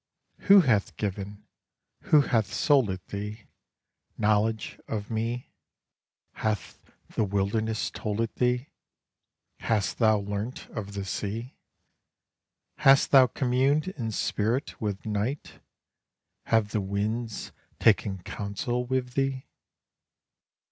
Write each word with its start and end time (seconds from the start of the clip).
Who 0.47 0.61
hath 0.61 0.97
given, 0.97 1.45
who 2.05 2.21
hath 2.21 2.51
sold 2.51 2.89
it 2.89 3.05
thee, 3.09 3.43
Knowledge 4.17 4.79
of 4.87 5.11
me? 5.11 5.51
Hath 6.33 6.79
the 7.09 7.23
wilderness 7.23 7.91
told 7.91 8.19
it 8.19 8.33
thee? 8.37 8.69
Hast 9.59 9.99
thou 9.99 10.17
learnt 10.17 10.67
of 10.71 10.95
the 10.95 11.05
sea? 11.05 11.55
Hast 12.77 13.11
thou 13.11 13.27
communed 13.27 13.89
in 13.89 14.09
spirit 14.09 14.81
with 14.81 15.05
night? 15.05 15.59
have 16.47 16.71
the 16.71 16.81
winds 16.81 17.51
taken 17.79 18.23
counsel 18.23 18.87
with 18.87 19.13
thee? 19.13 19.45